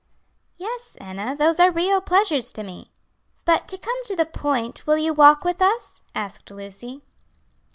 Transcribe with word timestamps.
"Yes. 0.55 0.97
Enna; 0.99 1.35
those 1.35 1.59
are 1.59 1.69
real 1.69 2.01
pleasures 2.01 2.51
to 2.53 2.63
me." 2.63 2.91
"But 3.45 3.67
to 3.67 3.77
come 3.77 4.03
to 4.05 4.15
the 4.15 4.25
point, 4.25 4.87
will 4.87 4.97
you 4.97 5.13
walk 5.13 5.43
with 5.43 5.61
us?" 5.61 6.01
asked 6.15 6.49
Lucy. 6.49 7.03